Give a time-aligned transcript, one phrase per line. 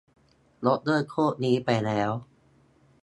[0.65, 2.11] ยกเลิกโทษนี้ไปแล้ว